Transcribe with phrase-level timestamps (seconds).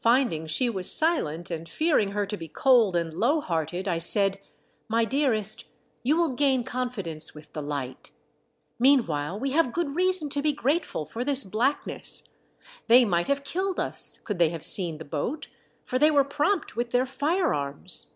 [0.00, 4.40] Finding she was silent, and fearing her to be cold and low hearted, I said"
[4.88, 5.66] My dearest,
[6.02, 8.10] you will gain confidence with the light.
[8.78, 12.24] Meanwhile, we have good reason to be grate ful for this blackness.
[12.88, 15.48] They might have killed us could they have seen the boat,
[15.84, 18.14] for they were prompt with their fire arms."